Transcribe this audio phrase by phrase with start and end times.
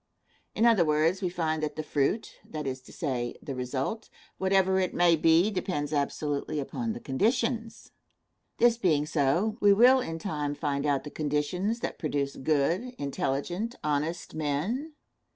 [0.55, 4.79] In other words, we find that the fruit, that is to say, the result, whatever
[4.79, 7.91] it may be, depends absolutely upon the conditions.
[8.57, 13.75] This being so, we will in time find out the conditions that produce good, intelligent,
[13.83, 14.93] honest men.